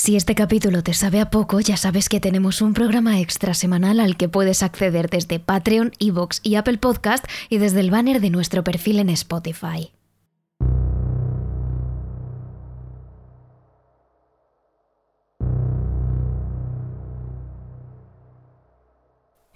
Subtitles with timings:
[0.00, 3.98] Si este capítulo te sabe a poco, ya sabes que tenemos un programa extra semanal
[3.98, 8.30] al que puedes acceder desde Patreon, Evox y Apple Podcast y desde el banner de
[8.30, 9.90] nuestro perfil en Spotify.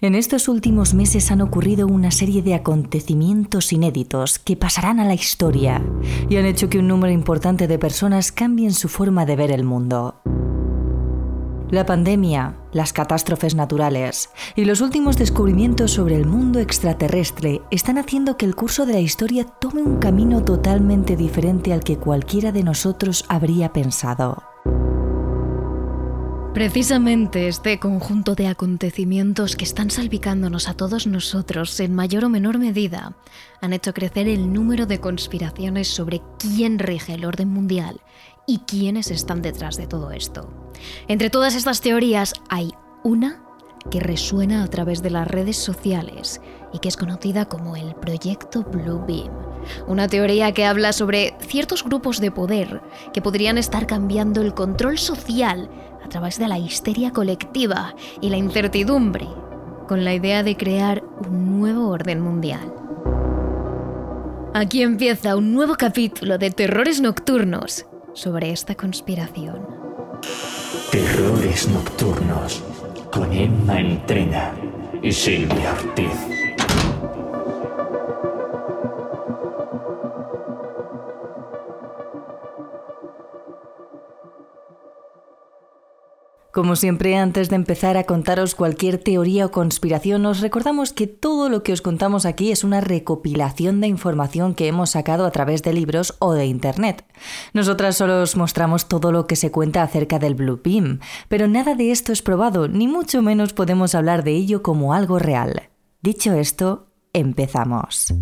[0.03, 5.13] En estos últimos meses han ocurrido una serie de acontecimientos inéditos que pasarán a la
[5.13, 5.81] historia
[6.27, 9.63] y han hecho que un número importante de personas cambien su forma de ver el
[9.63, 10.19] mundo.
[11.71, 18.35] La pandemia, las catástrofes naturales y los últimos descubrimientos sobre el mundo extraterrestre están haciendo
[18.35, 22.63] que el curso de la historia tome un camino totalmente diferente al que cualquiera de
[22.65, 24.43] nosotros habría pensado.
[26.53, 32.59] Precisamente este conjunto de acontecimientos que están salpicándonos a todos nosotros en mayor o menor
[32.59, 33.17] medida
[33.59, 38.01] han hecho crecer el número de conspiraciones sobre quién rige el orden mundial
[38.45, 40.71] y quiénes están detrás de todo esto.
[41.07, 42.71] Entre todas estas teorías hay
[43.03, 43.43] una
[43.89, 46.39] que resuena a través de las redes sociales
[46.71, 49.31] y que es conocida como el Proyecto Blue Beam.
[49.87, 52.81] Una teoría que habla sobre ciertos grupos de poder
[53.13, 55.69] que podrían estar cambiando el control social
[56.03, 59.27] a través de la histeria colectiva y la incertidumbre,
[59.87, 62.73] con la idea de crear un nuevo orden mundial.
[64.53, 69.65] Aquí empieza un nuevo capítulo de Terrores Nocturnos sobre esta conspiración.
[70.91, 72.63] Terrores Nocturnos
[73.11, 74.53] con Emma Entrena
[75.01, 76.42] y Silvia Ortiz.
[86.53, 91.49] Como siempre, antes de empezar a contaros cualquier teoría o conspiración, os recordamos que todo
[91.49, 95.63] lo que os contamos aquí es una recopilación de información que hemos sacado a través
[95.63, 97.05] de libros o de Internet.
[97.53, 101.73] Nosotras solo os mostramos todo lo que se cuenta acerca del Blue Beam, pero nada
[101.73, 105.69] de esto es probado, ni mucho menos podemos hablar de ello como algo real.
[106.03, 108.13] Dicho esto, empezamos.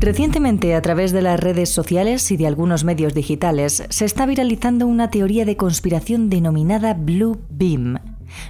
[0.00, 4.86] Recientemente, a través de las redes sociales y de algunos medios digitales, se está viralizando
[4.86, 7.98] una teoría de conspiración denominada Blue Beam.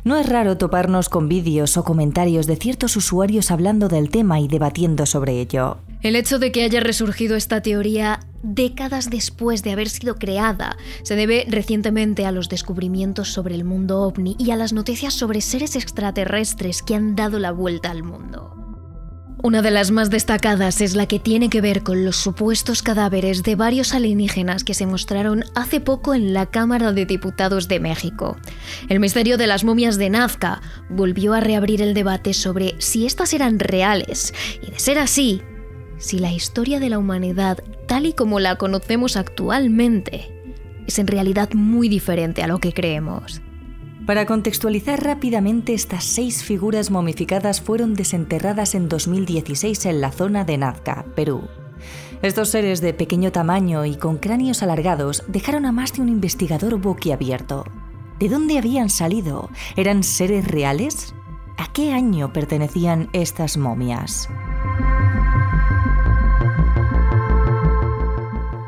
[0.04, 4.48] No es raro toparnos con vídeos o comentarios de ciertos usuarios hablando del tema y
[4.48, 5.78] debatiendo sobre ello.
[6.02, 11.16] El hecho de que haya resurgido esta teoría décadas después de haber sido creada se
[11.16, 15.76] debe recientemente a los descubrimientos sobre el mundo ovni y a las noticias sobre seres
[15.76, 18.67] extraterrestres que han dado la vuelta al mundo.
[19.40, 23.44] Una de las más destacadas es la que tiene que ver con los supuestos cadáveres
[23.44, 28.36] de varios alienígenas que se mostraron hace poco en la Cámara de Diputados de México.
[28.88, 30.60] El misterio de las momias de Nazca
[30.90, 35.40] volvió a reabrir el debate sobre si estas eran reales y, de ser así,
[35.98, 40.32] si la historia de la humanidad tal y como la conocemos actualmente
[40.88, 43.40] es en realidad muy diferente a lo que creemos.
[44.08, 50.56] Para contextualizar rápidamente, estas seis figuras momificadas fueron desenterradas en 2016 en la zona de
[50.56, 51.42] Nazca, Perú.
[52.22, 56.80] Estos seres de pequeño tamaño y con cráneos alargados dejaron a más de un investigador
[56.80, 57.66] boquiabierto.
[58.18, 59.50] ¿De dónde habían salido?
[59.76, 61.14] ¿Eran seres reales?
[61.58, 64.30] ¿A qué año pertenecían estas momias?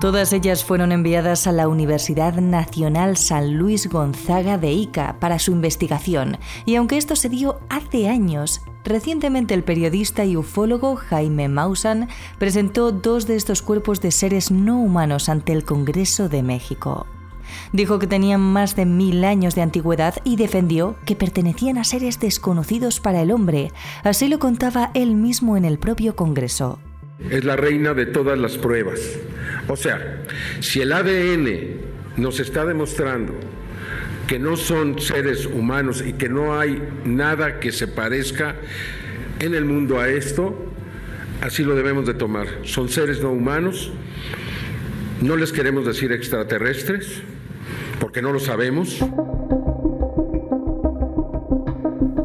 [0.01, 5.53] Todas ellas fueron enviadas a la Universidad Nacional San Luis Gonzaga de Ica para su
[5.53, 12.09] investigación, y aunque esto se dio hace años, recientemente el periodista y ufólogo Jaime Maussan
[12.39, 17.07] presentó dos de estos cuerpos de seres no humanos ante el Congreso de México.
[17.75, 22.19] Dijo que tenían más de mil años de antigüedad y defendió que pertenecían a seres
[22.19, 23.71] desconocidos para el hombre.
[24.03, 26.79] Así lo contaba él mismo en el propio Congreso.
[27.29, 28.99] Es la reina de todas las pruebas.
[29.71, 30.19] O sea,
[30.59, 31.47] si el ADN
[32.17, 33.35] nos está demostrando
[34.27, 38.57] que no son seres humanos y que no hay nada que se parezca
[39.39, 40.57] en el mundo a esto,
[41.41, 42.49] así lo debemos de tomar.
[42.65, 43.93] Son seres no humanos,
[45.21, 47.23] no les queremos decir extraterrestres,
[48.01, 48.99] porque no lo sabemos.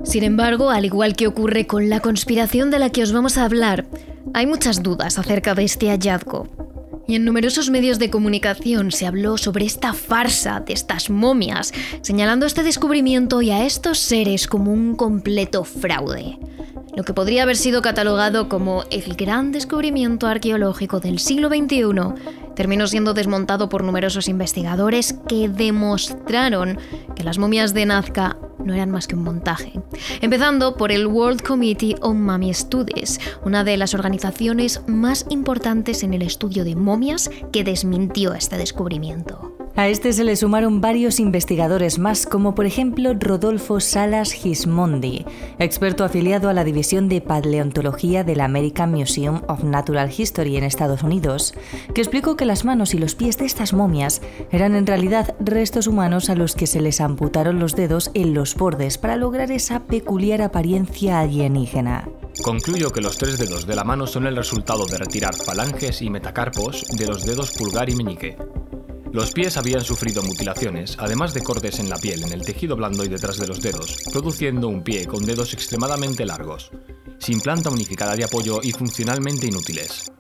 [0.04, 3.46] Sin embargo, al igual que ocurre con la conspiración de la que os vamos a
[3.46, 3.86] hablar,
[4.34, 6.66] hay muchas dudas acerca de este hallazgo.
[7.08, 12.46] Y en numerosos medios de comunicación se habló sobre esta farsa de estas momias, señalando
[12.46, 16.40] este descubrimiento y a estos seres como un completo fraude.
[16.96, 21.84] Lo que podría haber sido catalogado como el gran descubrimiento arqueológico del siglo XXI
[22.56, 26.80] terminó siendo desmontado por numerosos investigadores que demostraron
[27.16, 29.74] que las momias de Nazca no eran más que un montaje.
[30.22, 36.14] Empezando por el World Committee on Mummy Studies, una de las organizaciones más importantes en
[36.14, 39.65] el estudio de momias que desmintió este descubrimiento.
[39.78, 45.26] A este se le sumaron varios investigadores más, como por ejemplo Rodolfo Salas Gismondi,
[45.60, 51.04] experto afiliado a la División de Paleontología del American Museum of Natural History en Estados
[51.04, 51.54] Unidos,
[51.94, 55.88] que explicó que las manos y los pies de estas momias eran en realidad restos
[55.88, 59.82] humanos a los que se les amputaron los dedos en los bordes para lograr esa
[59.82, 62.08] peculiar apariencia alienígena.
[62.42, 66.10] Concluyo que los tres dedos de la mano son el resultado de retirar falanges y
[66.10, 68.38] metacarpos de los dedos pulgar y meñique.
[69.16, 73.06] Los pies habían sufrido mutilaciones, además de cortes en la piel, en el tejido blando
[73.06, 76.70] y detrás de los dedos, produciendo un pie con dedos extremadamente largos,
[77.20, 80.12] sin planta unificada de apoyo y funcionalmente inútiles.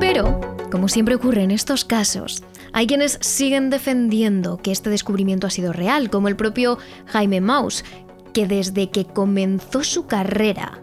[0.00, 0.40] Pero,
[0.70, 2.42] como siempre ocurre en estos casos,
[2.76, 6.76] hay quienes siguen defendiendo que este descubrimiento ha sido real, como el propio
[7.06, 7.86] Jaime Maus,
[8.34, 10.82] que desde que comenzó su carrera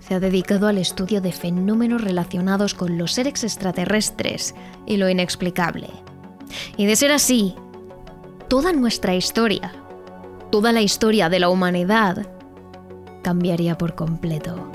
[0.00, 4.54] se ha dedicado al estudio de fenómenos relacionados con los seres extraterrestres
[4.84, 5.88] y lo inexplicable.
[6.76, 7.54] Y de ser así,
[8.48, 9.72] toda nuestra historia,
[10.50, 12.26] toda la historia de la humanidad,
[13.22, 14.73] cambiaría por completo.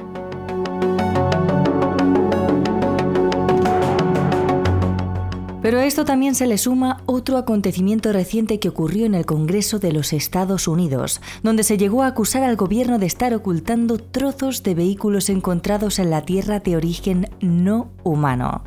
[5.70, 9.78] Pero a esto también se le suma otro acontecimiento reciente que ocurrió en el Congreso
[9.78, 14.64] de los Estados Unidos, donde se llegó a acusar al gobierno de estar ocultando trozos
[14.64, 18.64] de vehículos encontrados en la Tierra de origen no humano.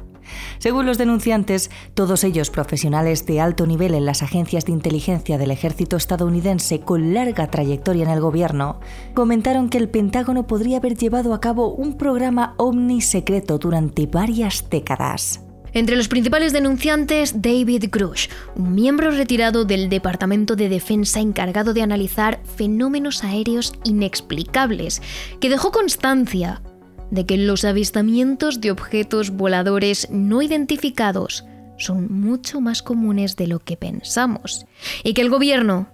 [0.60, 5.50] Según los denunciantes, todos ellos profesionales de alto nivel en las agencias de inteligencia del
[5.50, 8.78] ejército estadounidense con larga trayectoria en el gobierno,
[9.12, 14.70] comentaron que el Pentágono podría haber llevado a cabo un programa ovni secreto durante varias
[14.70, 15.40] décadas.
[15.74, 21.82] Entre los principales denunciantes, David Grush, un miembro retirado del Departamento de Defensa encargado de
[21.82, 25.00] analizar fenómenos aéreos inexplicables,
[25.40, 26.62] que dejó constancia
[27.10, 31.44] de que los avistamientos de objetos voladores no identificados
[31.78, 34.66] son mucho más comunes de lo que pensamos
[35.04, 35.88] y que el gobierno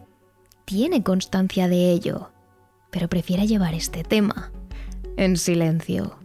[0.65, 2.31] tiene constancia de ello,
[2.91, 4.53] pero prefiere llevar este tema
[5.17, 6.19] en silencio.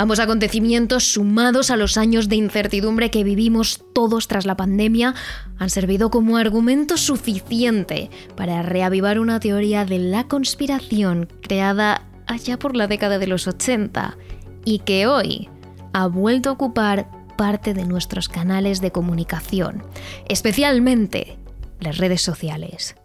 [0.00, 5.14] Ambos acontecimientos, sumados a los años de incertidumbre que vivimos todos tras la pandemia,
[5.58, 12.76] han servido como argumento suficiente para reavivar una teoría de la conspiración creada allá por
[12.76, 14.16] la década de los 80
[14.64, 15.50] y que hoy
[15.92, 19.82] ha vuelto a ocupar parte de nuestros canales de comunicación,
[20.30, 21.36] especialmente
[21.78, 22.96] las redes sociales.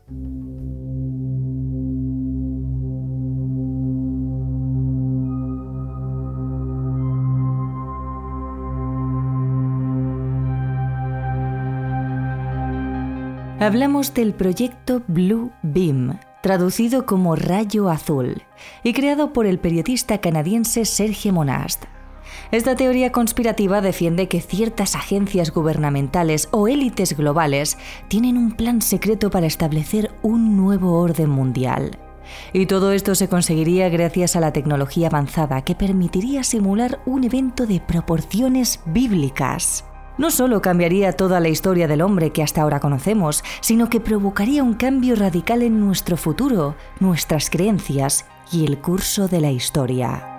[13.57, 18.43] Hablamos del proyecto Blue Beam, traducido como Rayo Azul,
[18.83, 21.85] y creado por el periodista canadiense Serge Monast.
[22.51, 27.77] Esta teoría conspirativa defiende que ciertas agencias gubernamentales o élites globales
[28.09, 31.97] tienen un plan secreto para establecer un nuevo orden mundial.
[32.51, 37.65] Y todo esto se conseguiría gracias a la tecnología avanzada que permitiría simular un evento
[37.65, 39.85] de proporciones bíblicas
[40.17, 44.63] no solo cambiaría toda la historia del hombre que hasta ahora conocemos, sino que provocaría
[44.63, 50.34] un cambio radical en nuestro futuro, nuestras creencias y el curso de la historia.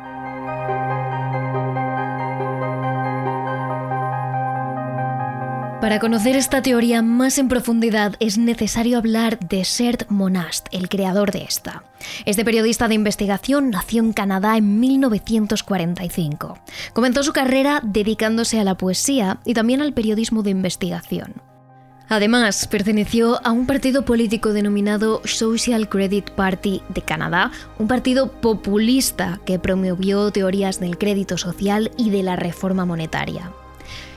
[5.86, 11.30] Para conocer esta teoría más en profundidad es necesario hablar de Sert Monast, el creador
[11.30, 11.84] de esta.
[12.24, 16.58] Este periodista de investigación nació en Canadá en 1945.
[16.92, 21.34] Comenzó su carrera dedicándose a la poesía y también al periodismo de investigación.
[22.08, 29.38] Además, perteneció a un partido político denominado Social Credit Party de Canadá, un partido populista
[29.46, 33.52] que promovió teorías del crédito social y de la reforma monetaria.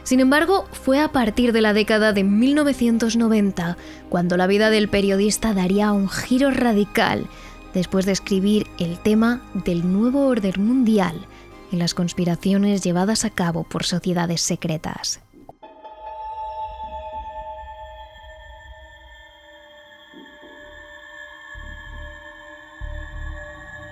[0.04, 3.78] Sin embargo, fue a partir de la década de 1990
[4.10, 7.28] cuando la vida del periodista daría un giro radical
[7.74, 11.28] después de escribir el tema del nuevo orden mundial
[11.72, 15.22] y las conspiraciones llevadas a cabo por sociedades secretas.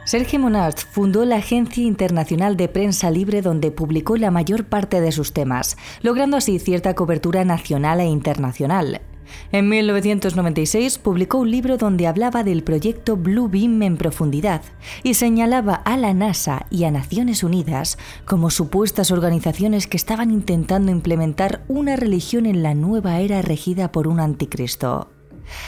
[0.07, 5.11] Sergio Monast fundó la Agencia Internacional de Prensa Libre donde publicó la mayor parte de
[5.11, 9.01] sus temas, logrando así cierta cobertura nacional e internacional.
[9.51, 14.61] En 1996 publicó un libro donde hablaba del proyecto Blue Beam en profundidad
[15.03, 20.89] y señalaba a la NASA y a Naciones Unidas como supuestas organizaciones que estaban intentando
[20.89, 25.09] implementar una religión en la nueva era regida por un anticristo.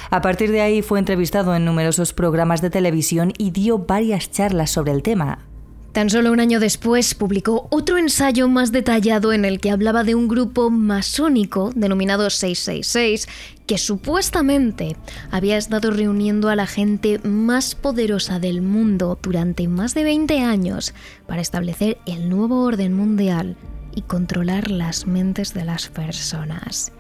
[0.10, 4.72] A partir de ahí fue entrevistado en numerosos programas de televisión y dio varias charlas
[4.72, 5.50] sobre el tema.
[5.92, 10.14] Tan solo un año después publicó otro ensayo más detallado en el que hablaba de
[10.14, 13.28] un grupo masónico denominado 666
[13.66, 14.96] que supuestamente
[15.32, 20.94] había estado reuniendo a la gente más poderosa del mundo durante más de 20 años
[21.28, 23.58] para establecer el nuevo orden mundial
[23.96, 26.92] y controlar las mentes de las personas.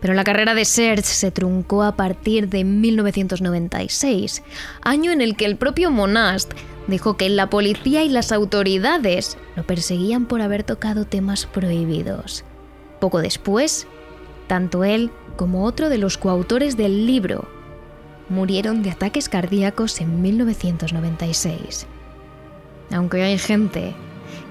[0.00, 4.42] Pero la carrera de Serge se truncó a partir de 1996,
[4.82, 6.52] año en el que el propio Monast
[6.86, 12.44] dijo que la policía y las autoridades lo perseguían por haber tocado temas prohibidos.
[13.00, 13.86] Poco después,
[14.46, 17.48] tanto él como otro de los coautores del libro
[18.28, 21.86] murieron de ataques cardíacos en 1996.
[22.92, 23.94] Aunque hay gente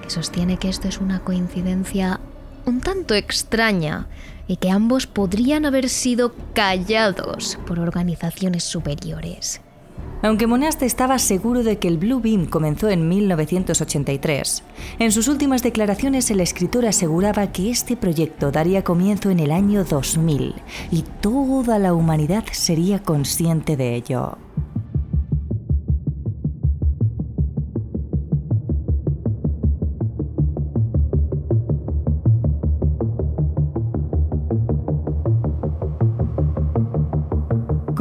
[0.02, 2.20] que sostiene que esto es una coincidencia
[2.66, 4.06] un tanto extraña
[4.46, 9.60] y que ambos podrían haber sido callados por organizaciones superiores.
[10.22, 14.62] Aunque Monast estaba seguro de que el Blue Beam comenzó en 1983,
[14.98, 19.84] en sus últimas declaraciones el escritor aseguraba que este proyecto daría comienzo en el año
[19.84, 20.54] 2000
[20.90, 24.38] y toda la humanidad sería consciente de ello.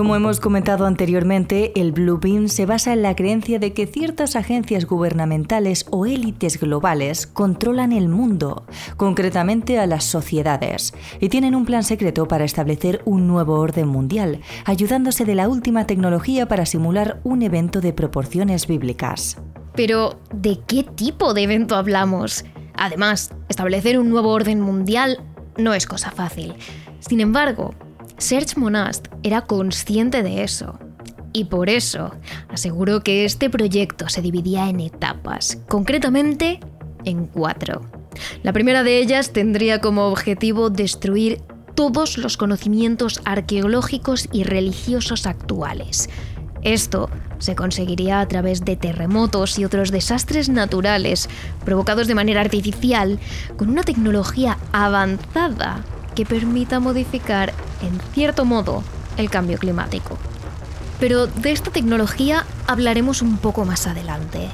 [0.04, 4.36] Como hemos comentado anteriormente, el Blue Beam se basa en la creencia de que ciertas
[4.36, 8.66] agencias gubernamentales o élites globales controlan el mundo,
[8.98, 14.42] concretamente a las sociedades, y tienen un plan secreto para establecer un nuevo orden mundial,
[14.66, 19.38] ayudándose de la última tecnología para simular un evento de proporciones bíblicas.
[19.74, 22.44] Pero, ¿de qué tipo de evento hablamos?
[22.76, 25.24] Además, establecer un nuevo orden mundial
[25.58, 26.56] no es cosa fácil.
[27.00, 27.74] Sin embargo,
[28.18, 30.80] Serge Monast era consciente de eso.
[31.34, 32.12] Y por eso
[32.50, 36.60] aseguró que este proyecto se dividía en etapas, concretamente
[37.06, 37.82] en cuatro.
[38.44, 41.42] La primera de ellas tendría como objetivo destruir
[41.76, 46.10] todos los conocimientos arqueológicos y religiosos actuales.
[46.62, 51.30] Esto se conseguiría a través de terremotos y otros desastres naturales
[51.66, 53.20] provocados de manera artificial
[53.58, 55.84] con una tecnología avanzada
[56.16, 58.84] que permita modificar, en cierto modo,
[59.18, 60.18] el cambio climático.
[61.00, 64.50] Pero de esta tecnología hablaremos un poco más adelante.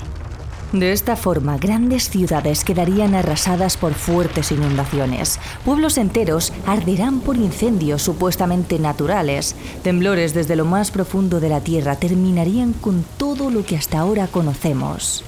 [0.72, 5.40] De esta forma, grandes ciudades quedarían arrasadas por fuertes inundaciones.
[5.66, 9.56] Pueblos enteros arderán por incendios supuestamente naturales.
[9.82, 14.28] Temblores desde lo más profundo de la Tierra terminarían con todo lo que hasta ahora
[14.28, 15.24] conocemos.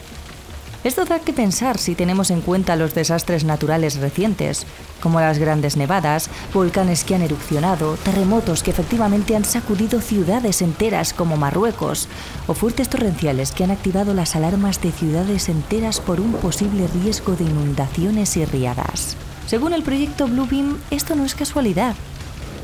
[0.83, 4.65] Esto da que pensar si tenemos en cuenta los desastres naturales recientes,
[4.99, 11.13] como las grandes nevadas, volcanes que han erupcionado, terremotos que efectivamente han sacudido ciudades enteras
[11.13, 12.07] como Marruecos,
[12.47, 17.35] o fuertes torrenciales que han activado las alarmas de ciudades enteras por un posible riesgo
[17.35, 19.15] de inundaciones y riadas.
[19.45, 21.93] Según el proyecto Bluebeam, esto no es casualidad.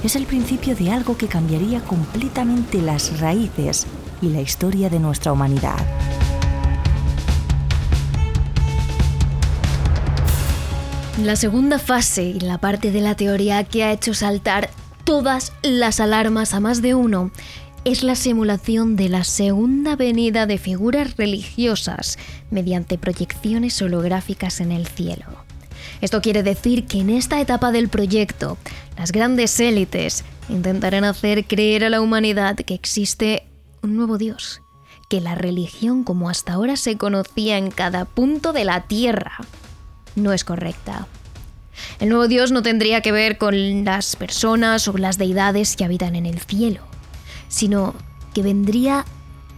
[0.03, 3.85] Es el principio de algo que cambiaría completamente las raíces
[4.23, 5.77] y la historia de nuestra humanidad.
[11.23, 14.69] La segunda fase y la parte de la teoría que ha hecho saltar
[15.03, 17.31] todas las alarmas a más de uno
[17.85, 22.19] es la simulación de la segunda venida de figuras religiosas
[22.51, 25.25] mediante proyecciones holográficas en el cielo.
[26.01, 28.59] Esto quiere decir que en esta etapa del proyecto,
[28.95, 33.47] las grandes élites intentarán hacer creer a la humanidad que existe
[33.81, 34.61] un nuevo Dios,
[35.09, 39.39] que la religión como hasta ahora se conocía en cada punto de la Tierra
[40.17, 41.07] no es correcta.
[41.99, 46.15] El nuevo Dios no tendría que ver con las personas o las deidades que habitan
[46.15, 46.81] en el cielo,
[47.47, 47.93] sino
[48.33, 49.05] que vendría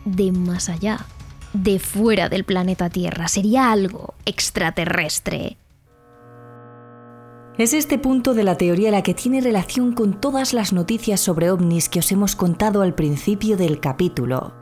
[0.06, 1.06] de más allá,
[1.54, 5.58] de fuera del planeta Tierra, sería algo extraterrestre.
[7.60, 11.52] Es este punto de la teoría la que tiene relación con todas las noticias sobre
[11.52, 14.54] ovnis que os hemos contado al principio del capítulo.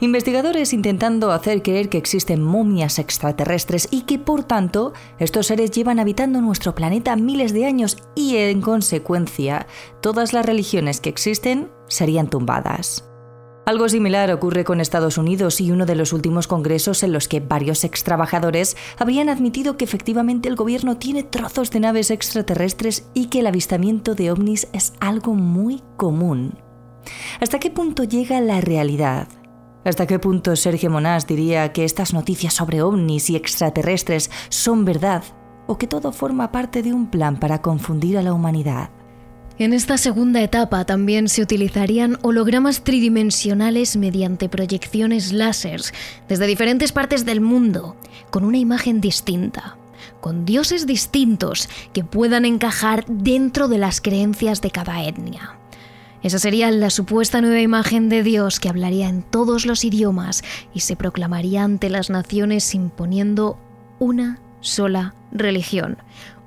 [0.00, 5.98] Investigadores intentando hacer creer que existen momias extraterrestres y que por tanto estos seres llevan
[5.98, 9.66] habitando nuestro planeta miles de años y en consecuencia
[10.00, 13.05] todas las religiones que existen serían tumbadas.
[13.68, 17.40] Algo similar ocurre con Estados Unidos y uno de los últimos congresos en los que
[17.40, 23.40] varios extrabajadores habrían admitido que efectivamente el gobierno tiene trozos de naves extraterrestres y que
[23.40, 26.56] el avistamiento de ovnis es algo muy común.
[27.40, 29.26] ¿Hasta qué punto llega la realidad?
[29.84, 35.24] ¿Hasta qué punto Sergio Monás diría que estas noticias sobre ovnis y extraterrestres son verdad
[35.66, 38.90] o que todo forma parte de un plan para confundir a la humanidad?
[39.58, 45.94] En esta segunda etapa también se utilizarían hologramas tridimensionales mediante proyecciones láseres
[46.28, 47.96] desde diferentes partes del mundo,
[48.30, 49.78] con una imagen distinta,
[50.20, 55.56] con dioses distintos que puedan encajar dentro de las creencias de cada etnia.
[56.22, 60.44] Esa sería la supuesta nueva imagen de Dios que hablaría en todos los idiomas
[60.74, 63.56] y se proclamaría ante las naciones imponiendo
[64.00, 65.96] una sola religión,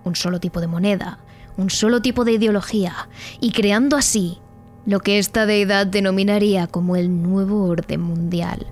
[0.04, 1.18] un solo tipo de moneda,
[1.60, 3.10] un solo tipo de ideología
[3.42, 4.38] y creando así
[4.86, 8.66] lo que esta deidad denominaría como el nuevo orden mundial.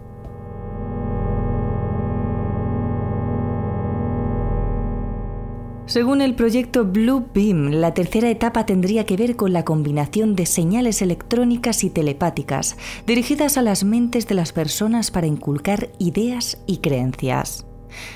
[5.86, 10.46] Según el proyecto Blue Beam, la tercera etapa tendría que ver con la combinación de
[10.46, 16.78] señales electrónicas y telepáticas dirigidas a las mentes de las personas para inculcar ideas y
[16.78, 17.66] creencias.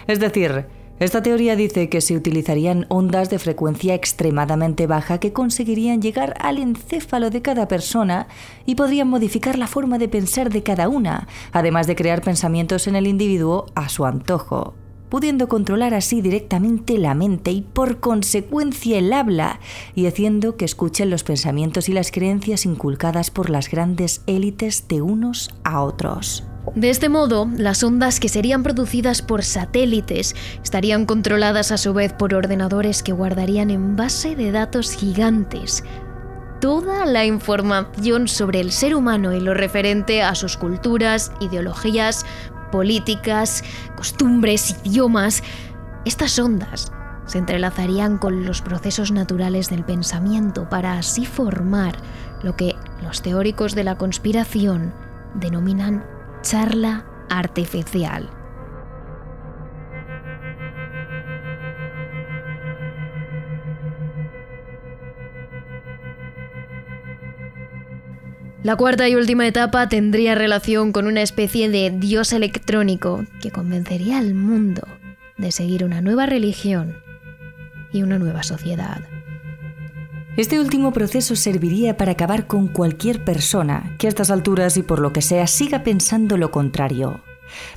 [0.08, 0.66] Es decir,
[1.06, 6.60] esta teoría dice que se utilizarían ondas de frecuencia extremadamente baja que conseguirían llegar al
[6.60, 8.28] encéfalo de cada persona
[8.68, 12.96] y podrían modificar la forma de pensar de cada una, además de crear pensamientos en
[12.96, 14.76] el individuo a su antojo
[15.10, 19.60] pudiendo controlar así directamente la mente y por consecuencia el habla,
[19.94, 25.02] y haciendo que escuchen los pensamientos y las creencias inculcadas por las grandes élites de
[25.02, 26.46] unos a otros.
[26.76, 32.14] De este modo, las ondas que serían producidas por satélites estarían controladas a su vez
[32.14, 35.84] por ordenadores que guardarían en base de datos gigantes
[36.62, 42.24] toda la información sobre el ser humano y lo referente a sus culturas, ideologías,
[42.72, 43.64] políticas,
[43.98, 45.42] costumbres, idiomas.
[46.06, 46.92] Estas ondas
[47.26, 51.98] se entrelazarían con los procesos naturales del pensamiento para así formar
[52.44, 54.94] lo que los teóricos de la conspiración
[55.34, 56.06] denominan
[56.42, 58.30] charla artificial.
[68.64, 74.20] La cuarta y última etapa tendría relación con una especie de dios electrónico que convencería
[74.20, 74.84] al mundo
[75.38, 76.96] de seguir una nueva religión
[77.92, 79.02] y una nueva sociedad.
[80.38, 85.00] Este último proceso serviría para acabar con cualquier persona que a estas alturas y por
[85.00, 87.22] lo que sea siga pensando lo contrario.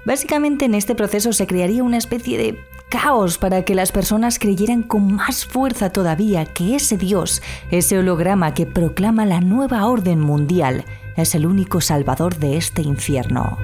[0.04, 4.84] Básicamente en este proceso se crearía una especie de caos para que las personas creyeran
[4.84, 10.84] con más fuerza todavía que ese Dios, ese holograma que proclama la nueva orden mundial,
[11.16, 13.58] es el único salvador de este infierno.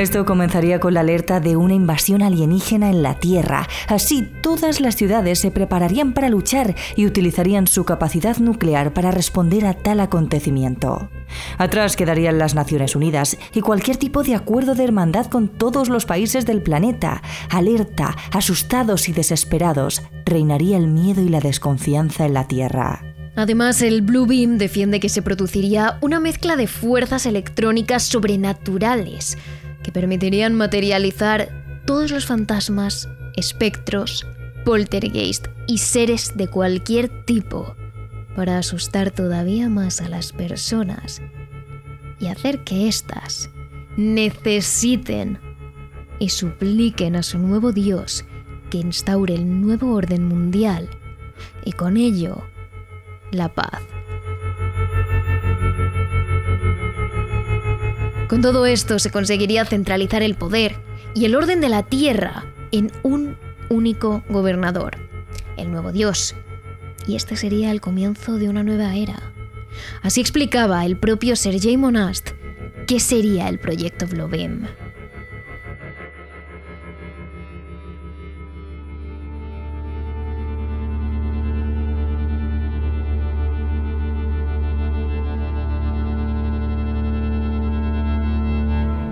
[0.00, 3.68] Esto comenzaría con la alerta de una invasión alienígena en la Tierra.
[3.86, 9.66] Así, todas las ciudades se prepararían para luchar y utilizarían su capacidad nuclear para responder
[9.66, 11.10] a tal acontecimiento.
[11.58, 16.06] Atrás quedarían las Naciones Unidas y cualquier tipo de acuerdo de hermandad con todos los
[16.06, 17.20] países del planeta.
[17.50, 23.04] Alerta, asustados y desesperados, reinaría el miedo y la desconfianza en la Tierra.
[23.36, 29.36] Además, el Blue Beam defiende que se produciría una mezcla de fuerzas electrónicas sobrenaturales
[29.82, 34.26] que permitirían materializar todos los fantasmas, espectros,
[34.64, 37.74] poltergeist y seres de cualquier tipo
[38.36, 41.20] para asustar todavía más a las personas
[42.18, 43.50] y hacer que éstas
[43.96, 45.38] necesiten
[46.18, 48.24] y supliquen a su nuevo Dios
[48.70, 50.88] que instaure el nuevo orden mundial
[51.64, 52.42] y con ello
[53.32, 53.80] la paz.
[58.30, 60.76] Con todo esto se conseguiría centralizar el poder
[61.16, 63.36] y el orden de la tierra en un
[63.68, 64.98] único gobernador,
[65.56, 66.36] el nuevo Dios.
[67.08, 69.32] Y este sería el comienzo de una nueva era.
[70.00, 72.30] Así explicaba el propio Sergei Monast
[72.86, 74.68] qué sería el proyecto Blobem.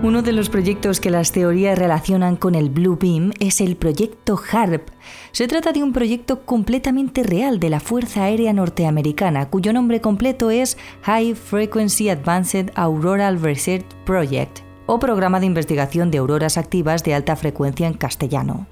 [0.09, 4.41] Uno de los proyectos que las teorías relacionan con el Blue Beam es el proyecto
[4.51, 4.89] HARP.
[5.31, 10.49] Se trata de un proyecto completamente real de la Fuerza Aérea Norteamericana, cuyo nombre completo
[10.49, 17.13] es High Frequency Advanced Auroral Research Project, o Programa de Investigación de Auroras Activas de
[17.13, 18.65] Alta Frecuencia en castellano.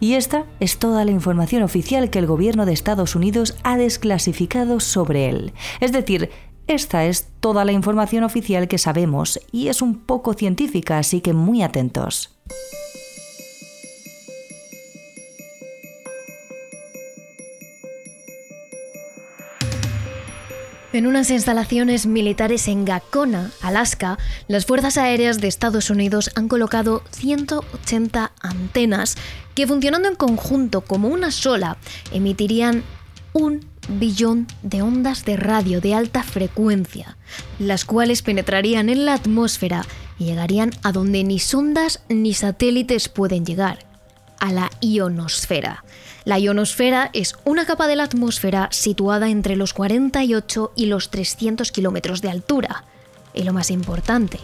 [0.00, 4.80] Y esta es toda la información oficial que el gobierno de Estados Unidos ha desclasificado
[4.80, 5.52] sobre él.
[5.80, 6.30] Es decir,
[6.70, 11.32] esta es toda la información oficial que sabemos y es un poco científica, así que
[11.32, 12.30] muy atentos.
[20.92, 27.02] En unas instalaciones militares en Gakona, Alaska, las Fuerzas Aéreas de Estados Unidos han colocado
[27.10, 29.16] 180 antenas
[29.54, 31.76] que funcionando en conjunto como una sola
[32.12, 32.82] emitirían
[33.32, 37.16] un billón de ondas de radio de alta frecuencia,
[37.58, 39.84] las cuales penetrarían en la atmósfera
[40.18, 43.86] y llegarían a donde ni sondas ni satélites pueden llegar,
[44.38, 45.84] a la ionosfera.
[46.24, 51.72] La ionosfera es una capa de la atmósfera situada entre los 48 y los 300
[51.72, 52.84] kilómetros de altura.
[53.32, 54.38] Y lo más importante,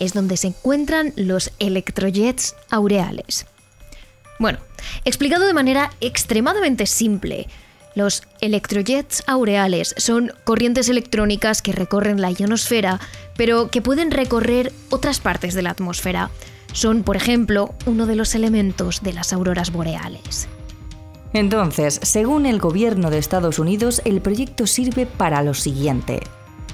[0.00, 3.46] es donde se encuentran los electrojets aureales.
[4.38, 4.58] Bueno,
[5.04, 7.48] explicado de manera extremadamente simple,
[7.96, 13.00] los electrojets aureales son corrientes electrónicas que recorren la ionosfera,
[13.36, 16.30] pero que pueden recorrer otras partes de la atmósfera.
[16.72, 20.46] Son, por ejemplo, uno de los elementos de las auroras boreales.
[21.32, 26.20] Entonces, según el gobierno de Estados Unidos, el proyecto sirve para lo siguiente.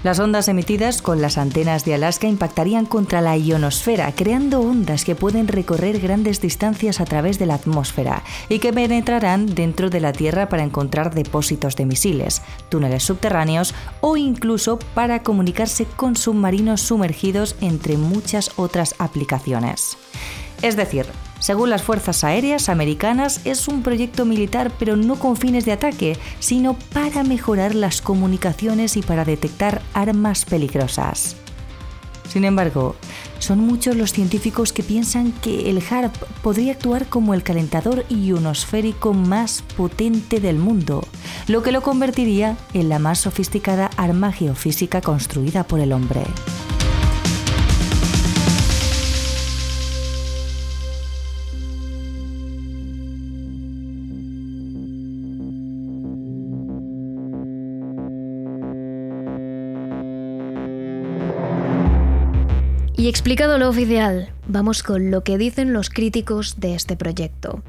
[0.02, 5.14] Las ondas emitidas con las antenas de Alaska impactarían contra la ionosfera, creando ondas que
[5.14, 10.12] pueden recorrer grandes distancias a través de la atmósfera y que penetrarán dentro de la
[10.12, 17.54] Tierra para encontrar depósitos de misiles, túneles subterráneos o incluso para comunicarse con submarinos sumergidos,
[17.60, 19.96] entre muchas otras aplicaciones.
[20.62, 21.06] Es decir,
[21.42, 26.16] según las Fuerzas Aéreas Americanas, es un proyecto militar pero no con fines de ataque,
[26.38, 31.34] sino para mejorar las comunicaciones y para detectar armas peligrosas.
[32.28, 32.94] Sin embargo,
[33.40, 39.12] son muchos los científicos que piensan que el HARP podría actuar como el calentador ionosférico
[39.12, 41.04] más potente del mundo,
[41.48, 46.22] lo que lo convertiría en la más sofisticada arma geofísica construida por el hombre.
[63.02, 67.60] Y explicado lo oficial, vamos con lo que dicen los críticos de este proyecto.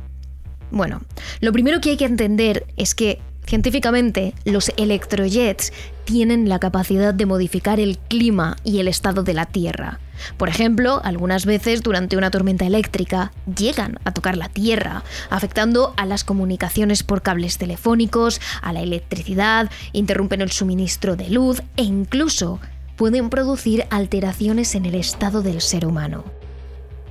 [0.69, 1.01] Bueno,
[1.41, 5.73] lo primero que hay que entender es que científicamente los electrojets
[6.05, 9.99] tienen la capacidad de modificar el clima y el estado de la Tierra.
[10.37, 16.05] Por ejemplo, algunas veces durante una tormenta eléctrica llegan a tocar la Tierra, afectando a
[16.05, 22.59] las comunicaciones por cables telefónicos, a la electricidad, interrumpen el suministro de luz e incluso
[22.95, 26.23] pueden producir alteraciones en el estado del ser humano.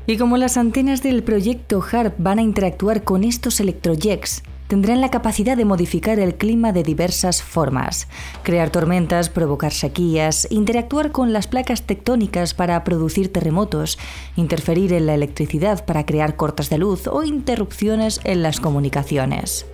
[0.07, 4.43] Y como las antenas del proyecto HARP van a interactuar con estos electrojets,
[4.73, 8.09] tendrán la capacidad de modificar el clima de diversas formas,
[8.43, 13.99] crear tormentas, provocar sequías, interactuar con las placas tectónicas para producir terremotos,
[14.35, 19.67] interferir en la electricidad para crear cortes de luz o interrupciones en las comunicaciones.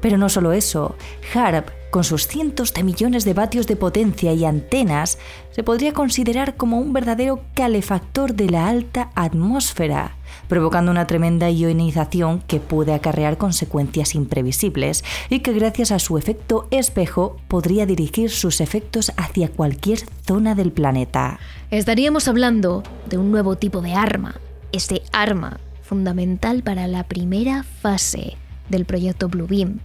[0.00, 0.96] Pero no solo eso,
[1.34, 5.18] HARP con sus cientos de millones de vatios de potencia y antenas,
[5.50, 10.16] se podría considerar como un verdadero calefactor de la alta atmósfera,
[10.48, 16.68] provocando una tremenda ionización que puede acarrear consecuencias imprevisibles y que gracias a su efecto
[16.70, 21.38] espejo podría dirigir sus efectos hacia cualquier zona del planeta.
[21.70, 24.40] Estaríamos hablando de un nuevo tipo de arma,
[24.72, 28.36] este arma fundamental para la primera fase
[28.68, 29.80] del proyecto Bluebeam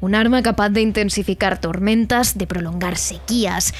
[0.00, 3.74] un arma capaz de intensificar tormentas, de prolongar sequías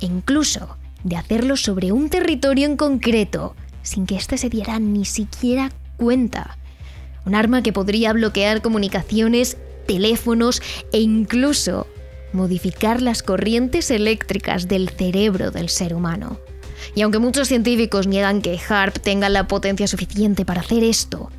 [0.00, 5.04] e incluso de hacerlo sobre un territorio en concreto, sin que éste se diera ni
[5.04, 6.58] siquiera cuenta.
[7.24, 11.86] Un arma que podría bloquear comunicaciones, teléfonos e incluso
[12.32, 16.38] modificar las corrientes eléctricas del cerebro del ser humano.
[16.94, 21.30] Y aunque muchos científicos niegan que HARP tenga la potencia suficiente para hacer esto,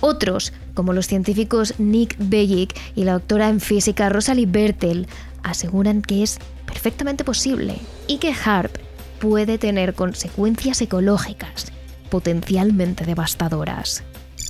[0.00, 5.06] otros, como los científicos Nick Bellick y la doctora en física Rosalie Bertel,
[5.42, 7.76] aseguran que es perfectamente posible
[8.06, 8.76] y que HARP
[9.18, 11.72] puede tener consecuencias ecológicas
[12.14, 14.04] potencialmente devastadoras.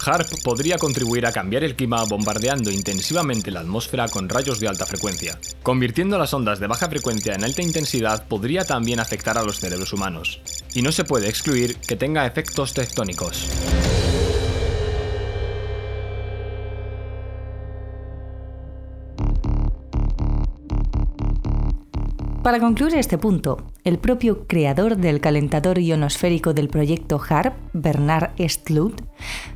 [0.04, 4.84] HARP podría contribuir a cambiar el clima bombardeando intensivamente la atmósfera con rayos de alta
[4.84, 5.38] frecuencia.
[5.62, 9.94] Convirtiendo las ondas de baja frecuencia en alta intensidad podría también afectar a los cerebros
[9.94, 10.40] humanos.
[10.74, 13.48] Y no se puede excluir que tenga efectos tectónicos.
[22.44, 28.92] Para concluir este punto, el propio creador del calentador ionosférico del proyecto HARP, Bernard Stlud,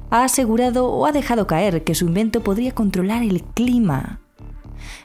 [0.09, 4.23] ha asegurado o ha dejado caer que su invento podría controlar el clima.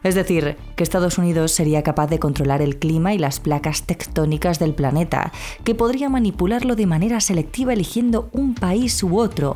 [0.01, 4.59] Es decir, que Estados Unidos sería capaz de controlar el clima y las placas tectónicas
[4.59, 5.33] del planeta,
[5.65, 9.55] que podría manipularlo de manera selectiva eligiendo un país u otro,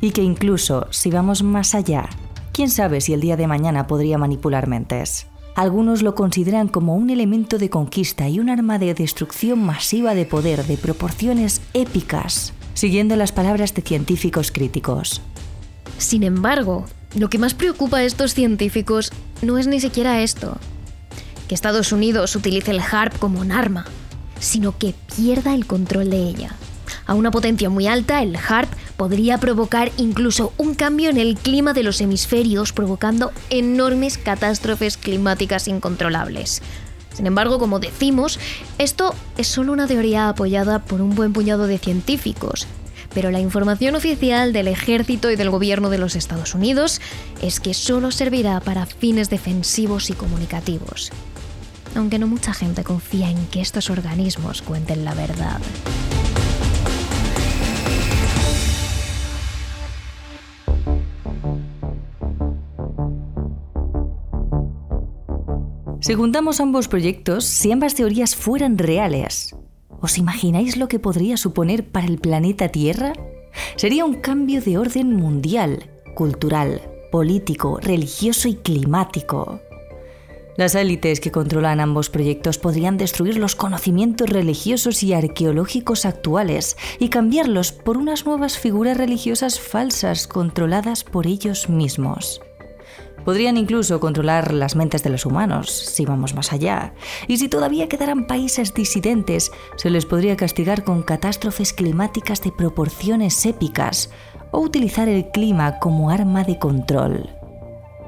[0.00, 2.08] y que incluso, si vamos más allá,
[2.52, 5.28] quién sabe si el día de mañana podría manipular mentes.
[5.54, 10.24] Algunos lo consideran como un elemento de conquista y un arma de destrucción masiva de
[10.24, 15.20] poder de proporciones épicas, siguiendo las palabras de científicos críticos.
[15.98, 20.56] Sin embargo, lo que más preocupa a estos científicos no es ni siquiera esto,
[21.48, 23.84] que Estados Unidos utilice el HARP como un arma,
[24.38, 26.54] sino que pierda el control de ella.
[27.06, 31.72] A una potencia muy alta, el HARP podría provocar incluso un cambio en el clima
[31.72, 36.60] de los hemisferios, provocando enormes catástrofes climáticas incontrolables.
[37.14, 38.38] Sin embargo, como decimos,
[38.76, 42.66] esto es solo una teoría apoyada por un buen puñado de científicos,
[43.14, 47.00] pero la información oficial del ejército y del gobierno de los Estados Unidos
[47.40, 51.10] es que solo servirá para fines defensivos y comunicativos.
[51.96, 55.58] Aunque no mucha gente confía en que estos organismos cuenten la verdad.
[66.10, 69.54] Si juntamos ambos proyectos, si ambas teorías fueran reales,
[70.00, 73.12] ¿os imagináis lo que podría suponer para el planeta Tierra?
[73.76, 79.60] Sería un cambio de orden mundial, cultural, político, religioso y climático.
[80.56, 87.10] Las élites que controlan ambos proyectos podrían destruir los conocimientos religiosos y arqueológicos actuales y
[87.10, 92.40] cambiarlos por unas nuevas figuras religiosas falsas controladas por ellos mismos.
[93.24, 96.94] Podrían incluso controlar las mentes de los humanos, si vamos más allá.
[97.28, 103.44] Y si todavía quedaran países disidentes, se les podría castigar con catástrofes climáticas de proporciones
[103.46, 104.10] épicas
[104.50, 107.30] o utilizar el clima como arma de control.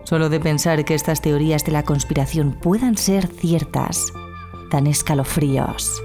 [0.04, 4.12] Solo de pensar que estas teorías de la conspiración puedan ser ciertas,
[4.70, 6.02] dan escalofríos.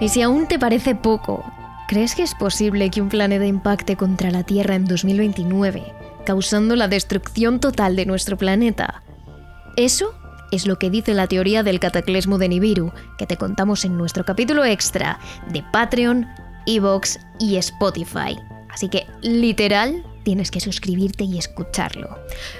[0.00, 1.44] Y si aún te parece poco,
[1.92, 5.92] ¿Crees que es posible que un planeta impacte contra la Tierra en 2029,
[6.24, 9.02] causando la destrucción total de nuestro planeta?
[9.76, 10.14] Eso
[10.52, 14.24] es lo que dice la teoría del cataclismo de Nibiru, que te contamos en nuestro
[14.24, 16.26] capítulo extra de Patreon,
[16.64, 18.38] Evox y Spotify.
[18.70, 22.08] Así que, literal, tienes que suscribirte y escucharlo.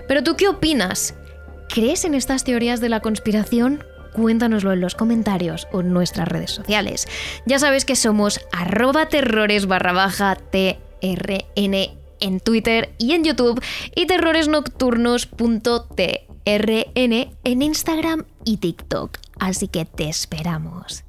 [0.09, 1.15] Pero tú, ¿qué opinas?
[1.71, 3.83] ¿Crees en estas teorías de la conspiración?
[4.13, 7.07] Cuéntanoslo en los comentarios o en nuestras redes sociales.
[7.47, 9.67] Ya sabes que somos arroba terrores
[10.37, 11.75] TRN
[12.21, 13.63] en Twitter y en YouTube
[13.95, 19.19] y terroresnocturnos.trn en Instagram y TikTok.
[19.39, 21.05] Así que te esperamos.